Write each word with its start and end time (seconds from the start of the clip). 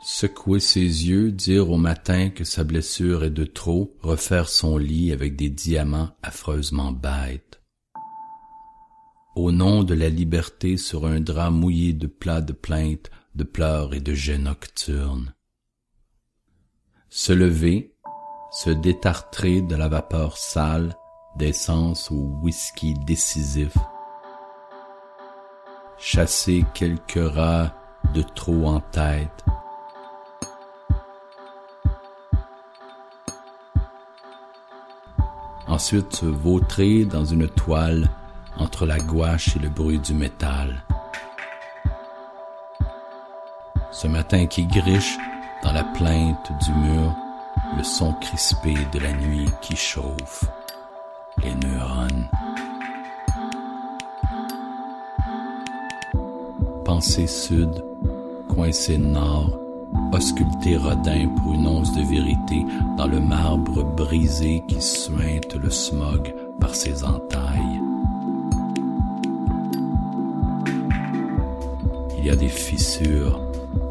secouer 0.00 0.60
ses 0.60 0.80
yeux, 0.80 1.32
dire 1.32 1.70
au 1.70 1.76
matin 1.76 2.30
que 2.30 2.44
sa 2.44 2.64
blessure 2.64 3.24
est 3.24 3.30
de 3.30 3.44
trop, 3.44 3.96
refaire 4.00 4.48
son 4.48 4.78
lit 4.78 5.12
avec 5.12 5.36
des 5.36 5.50
diamants 5.50 6.10
affreusement 6.22 6.92
bêtes. 6.92 7.60
Au 9.34 9.52
nom 9.52 9.82
de 9.82 9.94
la 9.94 10.08
liberté 10.08 10.76
sur 10.76 11.06
un 11.06 11.20
drap 11.20 11.50
mouillé 11.50 11.92
de 11.92 12.06
plats 12.06 12.40
de 12.40 12.52
plaintes, 12.52 13.10
de 13.34 13.44
pleurs 13.44 13.92
et 13.94 14.00
de 14.00 14.14
jets 14.14 14.38
nocturnes. 14.38 15.34
Se 17.10 17.32
lever, 17.32 17.94
se 18.50 18.70
détartrer 18.70 19.60
de 19.60 19.76
la 19.76 19.88
vapeur 19.88 20.38
sale, 20.38 20.96
d'essence 21.36 22.10
au 22.10 22.38
whisky 22.42 22.94
décisif, 23.06 23.76
chasser 25.98 26.64
quelques 26.72 27.34
rats 27.34 27.74
de 28.14 28.22
trop 28.22 28.66
en 28.66 28.80
tête, 28.80 29.44
ensuite 35.76 36.24
vautrer 36.24 37.04
dans 37.04 37.26
une 37.26 37.46
toile 37.48 38.08
entre 38.56 38.86
la 38.86 38.98
gouache 38.98 39.56
et 39.56 39.58
le 39.58 39.68
bruit 39.68 39.98
du 39.98 40.14
métal. 40.14 40.82
Ce 43.92 44.06
matin 44.06 44.46
qui 44.46 44.64
griche 44.64 45.18
dans 45.62 45.74
la 45.74 45.84
plainte 45.84 46.50
du 46.64 46.72
mur, 46.72 47.14
le 47.76 47.84
son 47.84 48.14
crispé 48.14 48.74
de 48.90 48.98
la 49.00 49.12
nuit 49.12 49.50
qui 49.60 49.76
chauffe 49.76 50.46
les 51.44 51.54
neurones. 51.54 52.26
Pensée 56.86 57.26
sud, 57.26 57.84
coincée 58.48 58.96
nord, 58.96 59.58
ausculter 60.12 60.76
Rodin 60.76 61.28
pour 61.36 61.54
une 61.54 61.66
once 61.66 61.92
de 61.92 62.02
vérité 62.02 62.64
dans 62.96 63.06
le 63.06 63.20
marbre 63.20 63.84
brisé 63.84 64.62
qui 64.66 64.80
suinte 64.80 65.54
le 65.54 65.70
smog 65.70 66.34
par 66.60 66.74
ses 66.74 67.04
entailles. 67.04 67.80
Il 72.18 72.26
y 72.26 72.30
a 72.30 72.36
des 72.36 72.48
fissures 72.48 73.40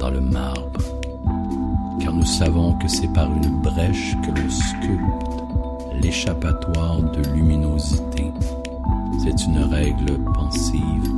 dans 0.00 0.10
le 0.10 0.20
marbre, 0.20 0.80
car 2.00 2.12
nous 2.12 2.24
savons 2.24 2.72
que 2.74 2.88
c'est 2.88 3.12
par 3.12 3.30
une 3.32 3.60
brèche 3.62 4.16
que 4.22 4.30
l'on 4.30 4.50
sculpte 4.50 5.44
l'échappatoire 6.02 7.00
de 7.02 7.22
luminosité. 7.34 8.32
C'est 9.22 9.44
une 9.44 9.58
règle 9.58 10.18
pensive, 10.34 11.14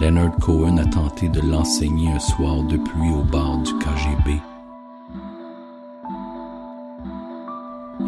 Leonard 0.00 0.34
Cohen 0.40 0.78
a 0.78 0.86
tenté 0.86 1.28
de 1.28 1.42
l'enseigner 1.42 2.10
un 2.10 2.18
soir 2.18 2.62
de 2.62 2.78
pluie 2.78 3.12
au 3.12 3.22
bord 3.22 3.58
du 3.58 3.72
KGB. 3.74 4.40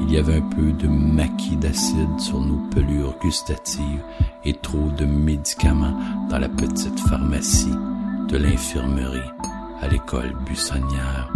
Il 0.01 0.11
y 0.11 0.17
avait 0.17 0.37
un 0.37 0.49
peu 0.49 0.73
de 0.73 0.89
maquis 0.89 1.57
d'acide 1.57 2.19
sur 2.19 2.41
nos 2.41 2.67
pelures 2.71 3.15
gustatives 3.21 4.03
et 4.43 4.55
trop 4.55 4.89
de 4.97 5.05
médicaments 5.05 5.95
dans 6.31 6.39
la 6.39 6.49
petite 6.49 6.99
pharmacie 6.99 7.77
de 8.29 8.39
l'infirmerie 8.39 9.21
à 9.83 9.89
l'école 9.89 10.33
buissonnière. 10.47 11.31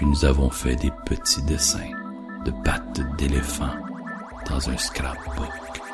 Puis 0.00 0.08
nous 0.08 0.24
avons 0.24 0.48
fait 0.48 0.76
des 0.76 0.90
petits 1.04 1.42
dessins 1.42 1.90
de 2.46 2.50
pattes 2.64 3.02
d'éléphant 3.18 3.74
dans 4.48 4.70
un 4.70 4.78
scrapbook. 4.78 5.89